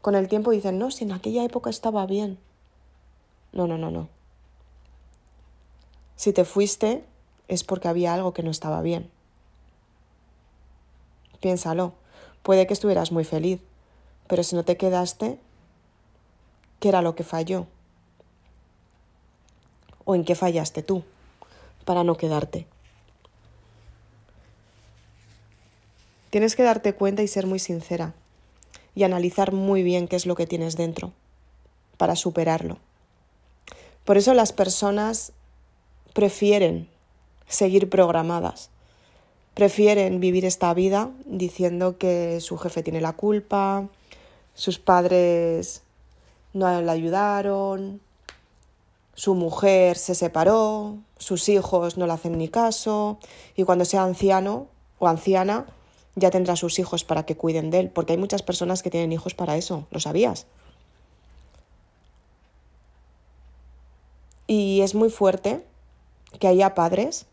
con 0.00 0.14
el 0.14 0.28
tiempo 0.28 0.52
dicen, 0.52 0.78
no, 0.78 0.92
si 0.92 1.04
en 1.04 1.12
aquella 1.12 1.44
época 1.44 1.68
estaba 1.68 2.06
bien. 2.06 2.38
No, 3.52 3.66
no, 3.66 3.76
no, 3.76 3.90
no. 3.90 4.08
Si 6.14 6.32
te 6.32 6.44
fuiste 6.44 7.04
es 7.48 7.64
porque 7.64 7.88
había 7.88 8.14
algo 8.14 8.32
que 8.32 8.44
no 8.44 8.50
estaba 8.52 8.80
bien. 8.80 9.10
Piénsalo. 11.40 11.94
Puede 12.44 12.68
que 12.68 12.74
estuvieras 12.74 13.10
muy 13.10 13.24
feliz, 13.24 13.60
pero 14.28 14.44
si 14.44 14.54
no 14.54 14.64
te 14.64 14.76
quedaste, 14.76 15.40
¿qué 16.78 16.90
era 16.90 17.02
lo 17.02 17.16
que 17.16 17.24
falló? 17.24 17.66
¿O 20.04 20.14
en 20.14 20.24
qué 20.24 20.36
fallaste 20.36 20.84
tú 20.84 21.02
para 21.84 22.04
no 22.04 22.16
quedarte? 22.16 22.68
Tienes 26.32 26.56
que 26.56 26.62
darte 26.62 26.94
cuenta 26.94 27.22
y 27.22 27.28
ser 27.28 27.46
muy 27.46 27.58
sincera 27.58 28.14
y 28.94 29.02
analizar 29.02 29.52
muy 29.52 29.82
bien 29.82 30.08
qué 30.08 30.16
es 30.16 30.24
lo 30.24 30.34
que 30.34 30.46
tienes 30.46 30.78
dentro 30.78 31.12
para 31.98 32.16
superarlo. 32.16 32.78
Por 34.06 34.16
eso 34.16 34.32
las 34.32 34.54
personas 34.54 35.32
prefieren 36.14 36.88
seguir 37.48 37.90
programadas, 37.90 38.70
prefieren 39.52 40.20
vivir 40.20 40.46
esta 40.46 40.72
vida 40.72 41.10
diciendo 41.26 41.98
que 41.98 42.40
su 42.40 42.56
jefe 42.56 42.82
tiene 42.82 43.02
la 43.02 43.12
culpa, 43.12 43.86
sus 44.54 44.78
padres 44.78 45.82
no 46.54 46.80
le 46.80 46.90
ayudaron, 46.90 48.00
su 49.12 49.34
mujer 49.34 49.98
se 49.98 50.14
separó, 50.14 50.96
sus 51.18 51.50
hijos 51.50 51.98
no 51.98 52.06
le 52.06 52.14
hacen 52.14 52.38
ni 52.38 52.48
caso 52.48 53.18
y 53.54 53.64
cuando 53.64 53.84
sea 53.84 54.04
anciano 54.04 54.68
o 54.98 55.08
anciana 55.08 55.66
ya 56.14 56.30
tendrá 56.30 56.56
sus 56.56 56.78
hijos 56.78 57.04
para 57.04 57.24
que 57.24 57.36
cuiden 57.36 57.70
de 57.70 57.80
él, 57.80 57.90
porque 57.90 58.12
hay 58.12 58.18
muchas 58.18 58.42
personas 58.42 58.82
que 58.82 58.90
tienen 58.90 59.12
hijos 59.12 59.34
para 59.34 59.56
eso, 59.56 59.86
¿lo 59.90 60.00
sabías? 60.00 60.46
Y 64.46 64.82
es 64.82 64.94
muy 64.94 65.10
fuerte 65.10 65.64
que 66.38 66.48
haya 66.48 66.74
padres 66.74 67.26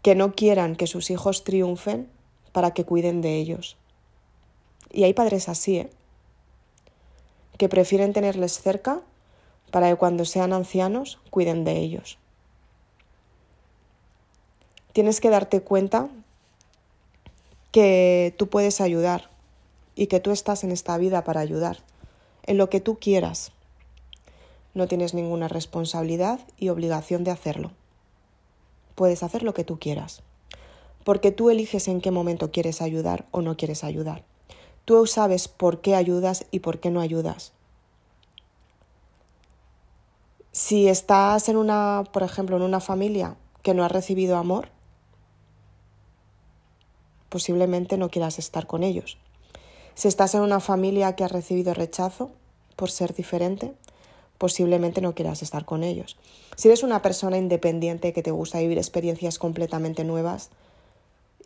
que 0.00 0.14
no 0.14 0.34
quieran 0.34 0.76
que 0.76 0.86
sus 0.86 1.10
hijos 1.10 1.44
triunfen 1.44 2.08
para 2.52 2.72
que 2.72 2.84
cuiden 2.84 3.20
de 3.20 3.36
ellos. 3.36 3.76
Y 4.90 5.04
hay 5.04 5.14
padres 5.14 5.48
así, 5.48 5.78
¿eh? 5.78 5.90
que 7.56 7.68
prefieren 7.68 8.12
tenerles 8.12 8.60
cerca 8.60 9.00
para 9.70 9.88
que 9.88 9.96
cuando 9.96 10.24
sean 10.24 10.52
ancianos 10.52 11.18
cuiden 11.30 11.64
de 11.64 11.78
ellos. 11.78 12.18
Tienes 14.92 15.20
que 15.20 15.30
darte 15.30 15.62
cuenta 15.62 16.08
que 17.72 18.34
tú 18.38 18.48
puedes 18.48 18.80
ayudar 18.80 19.30
y 19.96 20.06
que 20.06 20.20
tú 20.20 20.30
estás 20.30 20.62
en 20.62 20.70
esta 20.70 20.96
vida 20.98 21.24
para 21.24 21.40
ayudar, 21.40 21.78
en 22.44 22.58
lo 22.58 22.68
que 22.70 22.80
tú 22.80 22.98
quieras. 22.98 23.52
No 24.74 24.86
tienes 24.86 25.14
ninguna 25.14 25.48
responsabilidad 25.48 26.40
y 26.58 26.68
obligación 26.68 27.24
de 27.24 27.30
hacerlo. 27.30 27.72
Puedes 28.94 29.22
hacer 29.22 29.42
lo 29.42 29.54
que 29.54 29.64
tú 29.64 29.78
quieras, 29.78 30.22
porque 31.02 31.32
tú 31.32 31.50
eliges 31.50 31.88
en 31.88 32.00
qué 32.00 32.10
momento 32.10 32.52
quieres 32.52 32.82
ayudar 32.82 33.26
o 33.30 33.40
no 33.40 33.56
quieres 33.56 33.84
ayudar. 33.84 34.22
Tú 34.84 35.06
sabes 35.06 35.48
por 35.48 35.80
qué 35.80 35.94
ayudas 35.94 36.44
y 36.50 36.60
por 36.60 36.78
qué 36.78 36.90
no 36.90 37.00
ayudas. 37.00 37.52
Si 40.52 40.88
estás 40.88 41.48
en 41.48 41.56
una, 41.56 42.04
por 42.12 42.22
ejemplo, 42.22 42.56
en 42.56 42.62
una 42.62 42.80
familia 42.80 43.36
que 43.62 43.72
no 43.72 43.84
ha 43.84 43.88
recibido 43.88 44.36
amor, 44.36 44.68
posiblemente 47.32 47.96
no 47.96 48.10
quieras 48.10 48.38
estar 48.38 48.66
con 48.66 48.82
ellos. 48.82 49.16
Si 49.94 50.06
estás 50.06 50.34
en 50.34 50.42
una 50.42 50.60
familia 50.60 51.16
que 51.16 51.24
ha 51.24 51.28
recibido 51.28 51.72
rechazo 51.72 52.30
por 52.76 52.90
ser 52.90 53.14
diferente, 53.14 53.72
posiblemente 54.36 55.00
no 55.00 55.14
quieras 55.14 55.42
estar 55.42 55.64
con 55.64 55.82
ellos. 55.82 56.18
Si 56.56 56.68
eres 56.68 56.82
una 56.82 57.00
persona 57.00 57.38
independiente 57.38 58.12
que 58.12 58.22
te 58.22 58.30
gusta 58.30 58.58
vivir 58.58 58.76
experiencias 58.76 59.38
completamente 59.38 60.04
nuevas 60.04 60.50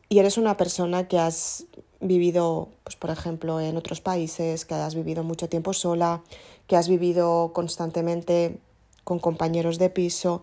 y 0.09 0.19
eres 0.19 0.38
una 0.38 0.57
persona 0.57 1.07
que 1.07 1.21
has 1.21 1.66
vivido, 2.00 2.69
pues 2.83 2.97
por 2.97 3.11
ejemplo, 3.11 3.61
en 3.61 3.76
otros 3.76 4.00
países, 4.00 4.64
que 4.64 4.75
has 4.75 4.97
vivido 4.97 5.23
mucho 5.23 5.49
tiempo 5.49 5.73
sola, 5.73 6.21
que 6.66 6.75
has 6.75 6.88
vivido 6.88 7.52
constantemente 7.52 8.59
con 9.05 9.21
compañeros 9.21 9.78
de 9.78 9.88
piso 9.88 10.43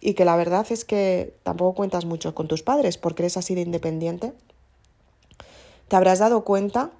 y 0.00 0.14
que 0.14 0.24
la 0.24 0.34
verdad 0.34 0.66
es 0.70 0.84
que 0.84 1.32
tampoco 1.44 1.76
cuentas 1.76 2.06
mucho 2.06 2.34
con 2.34 2.48
tus 2.48 2.64
padres 2.64 2.98
porque 2.98 3.22
eres 3.22 3.36
así 3.36 3.54
de 3.54 3.60
independiente, 3.60 4.32
te 5.90 5.96
habrás 5.96 6.20
dado 6.20 6.44
cuenta 6.44 6.92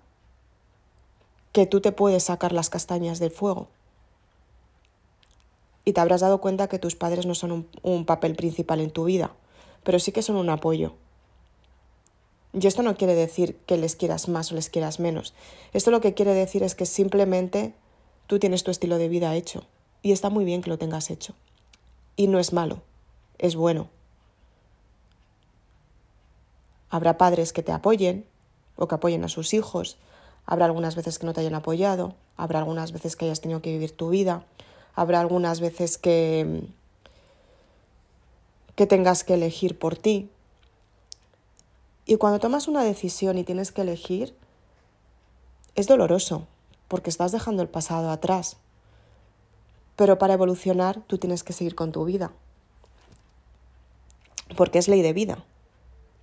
que 1.52 1.64
tú 1.64 1.80
te 1.80 1.92
puedes 1.92 2.24
sacar 2.24 2.50
las 2.50 2.70
castañas 2.70 3.20
del 3.20 3.30
fuego. 3.30 3.68
Y 5.84 5.92
te 5.92 6.00
habrás 6.00 6.22
dado 6.22 6.40
cuenta 6.40 6.68
que 6.68 6.80
tus 6.80 6.96
padres 6.96 7.24
no 7.24 7.36
son 7.36 7.68
un, 7.82 8.04
papel 8.04 8.34
principal 8.34 8.80
en 8.80 8.90
tu 8.90 9.04
vida, 9.04 9.32
pero 9.84 10.00
sí 10.00 10.10
que 10.10 10.22
son 10.22 10.34
un 10.34 10.50
apoyo. 10.50 10.94
Y 12.52 12.66
esto 12.66 12.82
no 12.82 12.96
quiere 12.96 13.14
decir 13.14 13.56
que 13.64 13.76
les 13.76 13.94
quieras 13.94 14.28
más 14.28 14.50
o 14.50 14.56
les 14.56 14.70
quieras 14.70 14.98
menos. 14.98 15.34
Esto 15.72 15.92
lo 15.92 16.00
que 16.00 16.14
quiere 16.14 16.34
decir 16.34 16.64
es 16.64 16.74
que 16.74 16.84
simplemente 16.84 17.74
tú 18.26 18.40
tienes 18.40 18.64
tu 18.64 18.72
estilo 18.72 18.98
de 18.98 19.08
vida 19.08 19.36
hecho. 19.36 19.68
Y 20.02 20.10
está 20.10 20.30
muy 20.30 20.44
bien 20.44 20.62
que 20.62 20.70
lo 20.70 20.78
tengas 20.78 21.10
hecho. 21.10 21.36
Y 22.16 22.26
no 22.26 22.40
es 22.40 22.52
malo, 22.52 22.82
es 23.38 23.54
bueno. 23.54 23.88
Habrá 26.88 27.18
padres 27.18 27.52
que 27.52 27.62
te 27.62 27.70
apoyen 27.70 28.26
o 28.80 28.88
que 28.88 28.96
apoyen 28.96 29.22
a 29.22 29.28
sus 29.28 29.54
hijos. 29.54 29.98
Habrá 30.46 30.64
algunas 30.64 30.96
veces 30.96 31.18
que 31.18 31.26
no 31.26 31.34
te 31.34 31.40
hayan 31.40 31.54
apoyado. 31.54 32.14
Habrá 32.36 32.58
algunas 32.58 32.92
veces 32.92 33.14
que 33.14 33.26
hayas 33.26 33.40
tenido 33.40 33.62
que 33.62 33.70
vivir 33.70 33.92
tu 33.92 34.08
vida. 34.08 34.44
Habrá 34.94 35.20
algunas 35.20 35.60
veces 35.60 35.98
que, 35.98 36.64
que 38.74 38.86
tengas 38.86 39.22
que 39.22 39.34
elegir 39.34 39.78
por 39.78 39.96
ti. 39.96 40.30
Y 42.06 42.16
cuando 42.16 42.40
tomas 42.40 42.66
una 42.66 42.82
decisión 42.82 43.38
y 43.38 43.44
tienes 43.44 43.70
que 43.70 43.82
elegir, 43.82 44.34
es 45.74 45.86
doloroso, 45.86 46.46
porque 46.88 47.10
estás 47.10 47.30
dejando 47.30 47.62
el 47.62 47.68
pasado 47.68 48.10
atrás. 48.10 48.56
Pero 49.94 50.18
para 50.18 50.34
evolucionar 50.34 51.02
tú 51.06 51.18
tienes 51.18 51.44
que 51.44 51.52
seguir 51.52 51.74
con 51.74 51.92
tu 51.92 52.04
vida, 52.06 52.32
porque 54.56 54.78
es 54.78 54.88
ley 54.88 55.02
de 55.02 55.12
vida, 55.12 55.44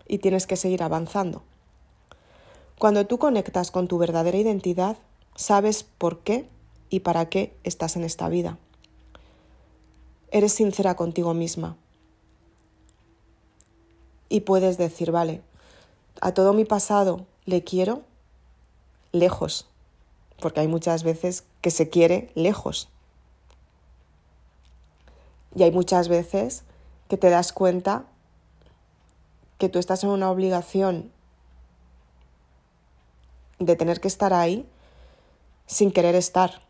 y 0.08 0.18
tienes 0.18 0.48
que 0.48 0.58
seguir 0.58 0.84
avanzando. 0.84 1.44
Cuando 2.80 3.08
tú 3.08 3.18
conectas 3.18 3.72
con 3.72 3.88
tu 3.88 3.98
verdadera 3.98 4.38
identidad, 4.38 4.98
sabes 5.36 5.84
por 5.84 6.20
qué 6.20 6.48
y 6.90 7.00
para 7.00 7.28
qué 7.28 7.58
estás 7.64 7.96
en 7.96 8.04
esta 8.04 8.30
vida. 8.30 8.60
Eres 10.30 10.54
sincera 10.54 10.96
contigo 10.96 11.34
misma. 11.34 11.76
Y 14.30 14.42
puedes 14.42 14.78
decir, 14.78 15.12
vale, 15.12 15.42
a 16.22 16.34
todo 16.34 16.54
mi 16.54 16.66
pasado 16.66 17.26
le 17.46 17.64
quiero 17.64 18.04
lejos, 19.12 19.68
porque 20.40 20.60
hay 20.60 20.68
muchas 20.68 21.04
veces 21.04 21.46
que 21.62 21.72
se 21.72 21.90
quiere 21.90 22.30
lejos. 22.36 22.90
Y 25.56 25.64
hay 25.64 25.72
muchas 25.72 26.10
veces 26.10 26.64
que 27.08 27.18
te 27.18 27.32
das 27.32 27.54
cuenta 27.54 28.06
que 29.58 29.70
tú 29.70 29.80
estás 29.80 30.04
en 30.04 30.12
una 30.12 30.30
obligación 30.30 31.12
de 33.60 33.76
tener 33.76 34.00
que 34.00 34.08
estar 34.08 34.34
ahí 34.34 34.66
sin 35.66 35.92
querer 35.92 36.16
estar. 36.16 36.62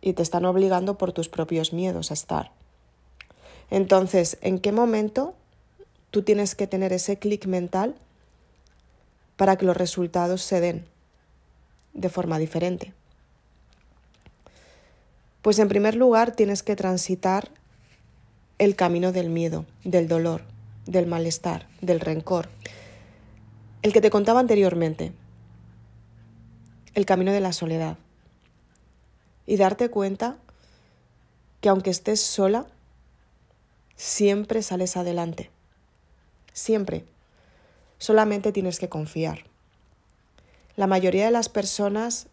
Y 0.00 0.12
te 0.12 0.22
están 0.22 0.44
obligando 0.44 0.96
por 0.96 1.12
tus 1.12 1.28
propios 1.28 1.72
miedos 1.72 2.10
a 2.10 2.14
estar. 2.14 2.52
Entonces, 3.70 4.38
¿en 4.40 4.58
qué 4.58 4.72
momento 4.72 5.34
tú 6.10 6.22
tienes 6.22 6.54
que 6.54 6.66
tener 6.66 6.92
ese 6.92 7.18
clic 7.18 7.46
mental 7.46 7.94
para 9.36 9.56
que 9.56 9.66
los 9.66 9.76
resultados 9.76 10.42
se 10.42 10.60
den 10.60 10.84
de 11.94 12.08
forma 12.08 12.38
diferente. 12.38 12.92
Pues 15.42 15.58
en 15.58 15.68
primer 15.68 15.94
lugar 15.94 16.32
tienes 16.34 16.62
que 16.62 16.76
transitar 16.76 17.48
el 18.58 18.74
camino 18.74 19.12
del 19.12 19.30
miedo, 19.30 19.64
del 19.84 20.08
dolor, 20.08 20.42
del 20.86 21.06
malestar, 21.06 21.66
del 21.80 22.00
rencor, 22.00 22.48
el 23.82 23.92
que 23.92 24.00
te 24.00 24.10
contaba 24.10 24.40
anteriormente, 24.40 25.12
el 26.94 27.06
camino 27.06 27.32
de 27.32 27.40
la 27.40 27.52
soledad, 27.52 27.96
y 29.46 29.56
darte 29.56 29.88
cuenta 29.88 30.36
que 31.60 31.68
aunque 31.68 31.90
estés 31.90 32.20
sola, 32.20 32.66
siempre 33.96 34.62
sales 34.62 34.96
adelante 34.96 35.50
siempre. 36.58 37.04
Solamente 37.98 38.52
tienes 38.52 38.78
que 38.78 38.88
confiar. 38.88 39.44
La 40.76 40.86
mayoría 40.86 41.24
de 41.24 41.30
las 41.30 41.48
personas 41.48 42.26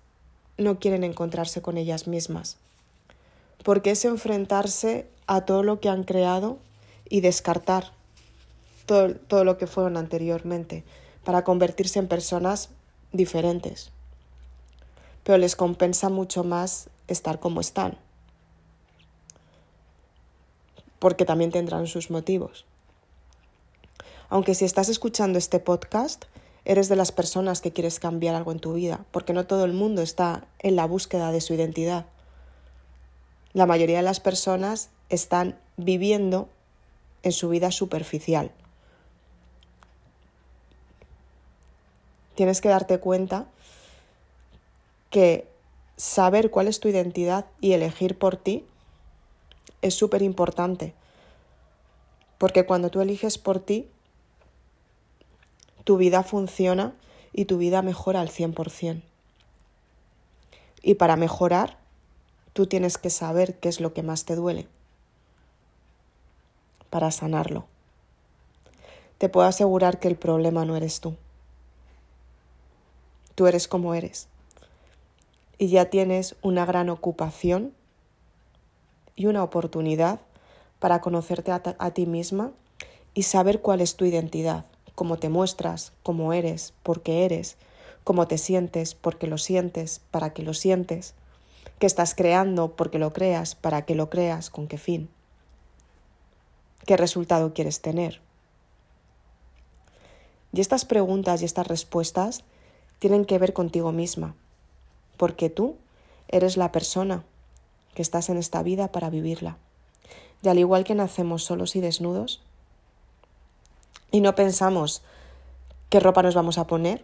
no 0.57 0.79
quieren 0.79 1.03
encontrarse 1.03 1.61
con 1.61 1.77
ellas 1.77 2.07
mismas, 2.07 2.57
porque 3.63 3.91
es 3.91 4.05
enfrentarse 4.05 5.07
a 5.27 5.41
todo 5.41 5.63
lo 5.63 5.79
que 5.79 5.89
han 5.89 6.03
creado 6.03 6.59
y 7.09 7.21
descartar 7.21 7.91
todo, 8.85 9.15
todo 9.15 9.43
lo 9.43 9.57
que 9.57 9.67
fueron 9.67 9.97
anteriormente 9.97 10.83
para 11.25 11.43
convertirse 11.43 11.99
en 11.99 12.07
personas 12.07 12.69
diferentes. 13.11 13.91
Pero 15.23 15.37
les 15.37 15.57
compensa 15.57 16.09
mucho 16.09 16.45
más 16.45 16.89
estar 17.07 17.39
como 17.39 17.59
están, 17.59 17.97
porque 20.99 21.25
también 21.25 21.51
tendrán 21.51 21.87
sus 21.87 22.09
motivos. 22.09 22.65
Aunque 24.29 24.55
si 24.55 24.65
estás 24.65 24.87
escuchando 24.87 25.37
este 25.37 25.59
podcast, 25.59 26.25
eres 26.63 26.89
de 26.89 26.95
las 26.95 27.11
personas 27.11 27.61
que 27.61 27.73
quieres 27.73 27.99
cambiar 27.99 28.35
algo 28.35 28.51
en 28.51 28.59
tu 28.59 28.73
vida, 28.73 29.05
porque 29.11 29.33
no 29.33 29.45
todo 29.45 29.65
el 29.65 29.73
mundo 29.73 30.01
está 30.01 30.47
en 30.59 30.75
la 30.75 30.85
búsqueda 30.85 31.31
de 31.31 31.41
su 31.41 31.53
identidad. 31.53 32.05
La 33.53 33.65
mayoría 33.65 33.97
de 33.97 34.03
las 34.03 34.19
personas 34.19 34.89
están 35.09 35.57
viviendo 35.77 36.49
en 37.23 37.31
su 37.31 37.49
vida 37.49 37.71
superficial. 37.71 38.51
Tienes 42.35 42.61
que 42.61 42.69
darte 42.69 42.99
cuenta 42.99 43.47
que 45.09 45.47
saber 45.97 46.51
cuál 46.51 46.67
es 46.67 46.79
tu 46.79 46.89
identidad 46.89 47.45
y 47.61 47.71
elegir 47.71 48.17
por 48.17 48.35
ti 48.35 48.65
es 49.81 49.93
súper 49.93 50.21
importante. 50.21 50.93
Porque 52.37 52.65
cuando 52.65 52.89
tú 52.89 53.01
eliges 53.01 53.37
por 53.37 53.59
ti, 53.59 53.87
tu 55.85 55.97
vida 55.97 56.23
funciona 56.23 56.93
y 57.31 57.45
tu 57.45 57.57
vida 57.57 57.81
mejora 57.81 58.21
al 58.21 58.29
100%. 58.29 59.01
Y 60.81 60.95
para 60.95 61.15
mejorar, 61.15 61.77
tú 62.53 62.67
tienes 62.67 62.97
que 62.97 63.09
saber 63.09 63.57
qué 63.59 63.69
es 63.69 63.79
lo 63.79 63.93
que 63.93 64.03
más 64.03 64.25
te 64.25 64.35
duele 64.35 64.67
para 66.89 67.11
sanarlo. 67.11 67.65
Te 69.17 69.29
puedo 69.29 69.47
asegurar 69.47 69.99
que 69.99 70.07
el 70.07 70.15
problema 70.15 70.65
no 70.65 70.75
eres 70.75 70.99
tú. 70.99 71.15
Tú 73.35 73.47
eres 73.47 73.67
como 73.67 73.93
eres. 73.93 74.27
Y 75.57 75.67
ya 75.67 75.85
tienes 75.85 76.35
una 76.41 76.65
gran 76.65 76.89
ocupación 76.89 77.73
y 79.15 79.27
una 79.27 79.43
oportunidad 79.43 80.19
para 80.79 80.99
conocerte 80.99 81.51
a, 81.51 81.91
ti 81.91 82.05
misma 82.05 82.51
y 83.13 83.23
saber 83.23 83.61
cuál 83.61 83.79
es 83.81 83.95
tu 83.95 84.05
identidad 84.05 84.65
cómo 84.95 85.17
te 85.17 85.29
muestras, 85.29 85.91
cómo 86.01 86.33
eres, 86.33 86.73
porque 86.81 87.25
eres, 87.25 87.57
cómo 88.03 88.27
te 88.27 88.37
sientes, 88.37 88.95
porque 88.95 89.27
lo 89.27 89.37
sientes, 89.37 90.01
para 90.09 90.33
que 90.33 90.41
lo 90.41 90.53
sientes, 90.53 91.13
qué 91.79 91.85
estás 91.85 92.15
creando, 92.15 92.75
porque 92.75 92.97
lo 92.97 93.13
creas, 93.13 93.55
para 93.55 93.83
que 93.83 93.93
lo 93.93 94.09
creas, 94.09 94.49
con 94.49 94.67
qué 94.67 94.77
fin, 94.77 95.09
qué 96.85 96.97
resultado 96.97 97.53
quieres 97.53 97.81
tener. 97.81 98.21
Y 100.53 100.61
estas 100.61 100.85
preguntas 100.85 101.41
y 101.41 101.45
estas 101.45 101.67
respuestas 101.67 102.45
tienen 102.99 103.25
que 103.25 103.37
ver 103.37 103.53
contigo 103.53 103.91
misma, 103.91 104.35
porque 105.17 105.49
tú 105.49 105.75
eres 106.27 106.57
la 106.57 106.71
persona 106.71 107.23
que 107.93 108.01
estás 108.01 108.29
en 108.29 108.37
esta 108.37 108.63
vida 108.63 108.91
para 108.91 109.09
vivirla. 109.09 109.57
Y 110.41 110.49
al 110.49 110.59
igual 110.59 110.83
que 110.83 110.95
nacemos 110.95 111.43
solos 111.43 111.75
y 111.75 111.81
desnudos, 111.81 112.41
y 114.11 114.21
no 114.21 114.35
pensamos 114.35 115.01
qué 115.89 115.99
ropa 115.99 116.23
nos 116.23 116.35
vamos 116.35 116.57
a 116.57 116.67
poner, 116.67 117.03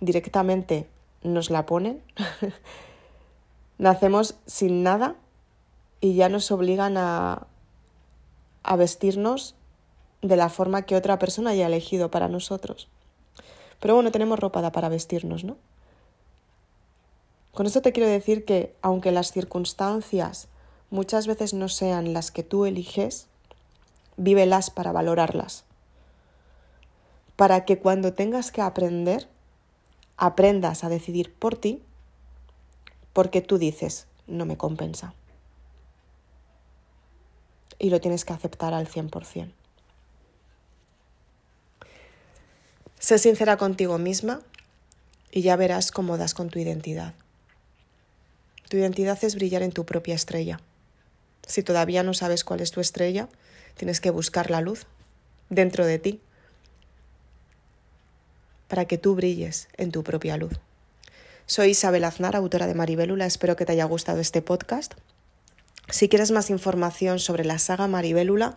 directamente 0.00 0.88
nos 1.22 1.50
la 1.50 1.66
ponen. 1.66 2.02
Nacemos 3.78 4.36
sin 4.46 4.82
nada 4.82 5.16
y 6.00 6.14
ya 6.14 6.28
nos 6.28 6.50
obligan 6.50 6.96
a, 6.96 7.46
a 8.62 8.76
vestirnos 8.76 9.54
de 10.22 10.36
la 10.36 10.48
forma 10.48 10.82
que 10.82 10.96
otra 10.96 11.18
persona 11.18 11.50
haya 11.50 11.66
elegido 11.66 12.10
para 12.10 12.28
nosotros. 12.28 12.88
Pero 13.80 13.94
bueno, 13.94 14.10
tenemos 14.10 14.38
ropa 14.38 14.70
para 14.72 14.88
vestirnos, 14.88 15.44
¿no? 15.44 15.56
Con 17.52 17.66
esto 17.66 17.80
te 17.80 17.92
quiero 17.92 18.08
decir 18.08 18.44
que 18.44 18.74
aunque 18.82 19.12
las 19.12 19.32
circunstancias 19.32 20.48
muchas 20.90 21.26
veces 21.26 21.54
no 21.54 21.68
sean 21.68 22.12
las 22.12 22.30
que 22.30 22.42
tú 22.42 22.66
eliges, 22.66 23.28
vívelas 24.16 24.70
para 24.70 24.92
valorarlas. 24.92 25.64
Para 27.36 27.64
que 27.64 27.78
cuando 27.78 28.12
tengas 28.12 28.50
que 28.50 28.62
aprender, 28.62 29.28
aprendas 30.16 30.84
a 30.84 30.88
decidir 30.88 31.32
por 31.32 31.56
ti, 31.56 31.82
porque 33.12 33.40
tú 33.40 33.58
dices, 33.58 34.06
no 34.26 34.44
me 34.46 34.56
compensa. 34.56 35.14
Y 37.78 37.90
lo 37.90 38.00
tienes 38.00 38.24
que 38.24 38.32
aceptar 38.32 38.74
al 38.74 38.88
100%. 38.88 39.52
Sé 43.06 43.18
sincera 43.18 43.56
contigo 43.56 43.98
misma 43.98 44.40
y 45.30 45.42
ya 45.42 45.54
verás 45.54 45.92
cómo 45.92 46.18
das 46.18 46.34
con 46.34 46.48
tu 46.48 46.58
identidad. 46.58 47.14
Tu 48.68 48.78
identidad 48.78 49.16
es 49.22 49.36
brillar 49.36 49.62
en 49.62 49.70
tu 49.70 49.86
propia 49.86 50.16
estrella. 50.16 50.58
Si 51.46 51.62
todavía 51.62 52.02
no 52.02 52.14
sabes 52.14 52.42
cuál 52.42 52.58
es 52.58 52.72
tu 52.72 52.80
estrella, 52.80 53.28
tienes 53.76 54.00
que 54.00 54.10
buscar 54.10 54.50
la 54.50 54.60
luz 54.60 54.86
dentro 55.50 55.86
de 55.86 56.00
ti 56.00 56.20
para 58.66 58.86
que 58.86 58.98
tú 58.98 59.14
brilles 59.14 59.68
en 59.76 59.92
tu 59.92 60.02
propia 60.02 60.36
luz. 60.36 60.58
Soy 61.46 61.68
Isabel 61.68 62.02
Aznar, 62.02 62.34
autora 62.34 62.66
de 62.66 62.74
Maribélula. 62.74 63.24
Espero 63.26 63.54
que 63.54 63.64
te 63.64 63.70
haya 63.70 63.84
gustado 63.84 64.18
este 64.18 64.42
podcast. 64.42 64.94
Si 65.90 66.08
quieres 66.08 66.32
más 66.32 66.50
información 66.50 67.20
sobre 67.20 67.44
la 67.44 67.60
saga 67.60 67.86
Maribélula, 67.86 68.56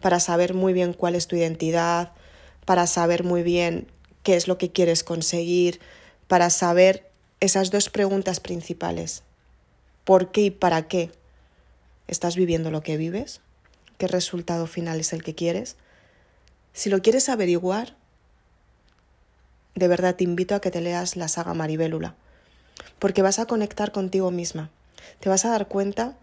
para 0.00 0.18
saber 0.18 0.52
muy 0.52 0.72
bien 0.72 0.94
cuál 0.94 1.14
es 1.14 1.28
tu 1.28 1.36
identidad, 1.36 2.10
para 2.64 2.86
saber 2.86 3.24
muy 3.24 3.42
bien 3.42 3.86
qué 4.22 4.36
es 4.36 4.48
lo 4.48 4.58
que 4.58 4.72
quieres 4.72 5.04
conseguir, 5.04 5.80
para 6.26 6.50
saber 6.50 7.10
esas 7.40 7.70
dos 7.70 7.90
preguntas 7.90 8.40
principales. 8.40 9.22
¿Por 10.04 10.30
qué 10.32 10.42
y 10.42 10.50
para 10.50 10.88
qué 10.88 11.10
estás 12.08 12.36
viviendo 12.36 12.70
lo 12.70 12.82
que 12.82 12.96
vives? 12.96 13.40
¿Qué 13.98 14.08
resultado 14.08 14.66
final 14.66 15.00
es 15.00 15.12
el 15.12 15.22
que 15.22 15.34
quieres? 15.34 15.76
Si 16.72 16.90
lo 16.90 17.02
quieres 17.02 17.28
averiguar, 17.28 17.96
de 19.74 19.88
verdad 19.88 20.16
te 20.16 20.24
invito 20.24 20.54
a 20.54 20.60
que 20.60 20.70
te 20.70 20.80
leas 20.80 21.16
la 21.16 21.28
saga 21.28 21.54
Maribélula, 21.54 22.14
porque 22.98 23.22
vas 23.22 23.38
a 23.38 23.46
conectar 23.46 23.92
contigo 23.92 24.30
misma. 24.30 24.70
Te 25.20 25.28
vas 25.28 25.44
a 25.44 25.50
dar 25.50 25.68
cuenta 25.68 26.16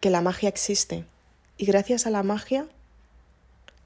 que 0.00 0.10
la 0.10 0.20
magia 0.20 0.48
existe 0.48 1.04
y 1.56 1.66
gracias 1.66 2.06
a 2.06 2.10
la 2.10 2.22
magia 2.22 2.66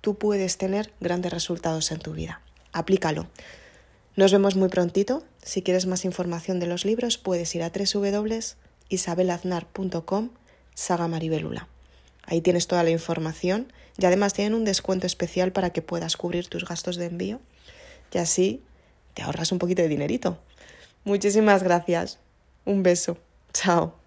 tú 0.03 0.19
puedes 0.19 0.59
tener 0.59 0.93
grandes 1.01 1.33
resultados 1.33 1.91
en 1.91 2.01
tu 2.01 2.13
vida. 2.13 2.43
Aplícalo. 2.73 3.29
Nos 4.15 4.33
vemos 4.33 4.57
muy 4.57 4.69
prontito. 4.69 5.25
Si 5.43 5.63
quieres 5.63 5.87
más 5.87 6.05
información 6.05 6.61
de 6.61 6.67
los 6.67 6.85
libros, 6.85 7.17
puedes 7.17 7.55
ir 7.55 7.63
a 7.63 7.71
www.isabelaznar.com 7.71 10.29
saga 10.75 11.09
Maribelula. 11.09 11.69
Ahí 12.25 12.43
tienes 12.43 12.67
toda 12.67 12.83
la 12.83 12.91
información 12.91 13.73
y 13.99 14.05
además 14.05 14.35
tienen 14.35 14.53
un 14.55 14.65
descuento 14.65 15.07
especial 15.07 15.53
para 15.53 15.71
que 15.71 15.83
puedas 15.83 16.17
cubrir 16.17 16.49
tus 16.49 16.67
gastos 16.67 16.97
de 16.97 17.07
envío 17.07 17.41
y 18.13 18.19
así 18.19 18.65
te 19.15 19.23
ahorras 19.23 19.53
un 19.53 19.59
poquito 19.59 19.83
de 19.83 19.89
dinerito. 19.89 20.39
Muchísimas 21.05 21.63
gracias. 21.63 22.19
Un 22.65 22.83
beso. 22.83 23.19
Chao. 23.53 24.02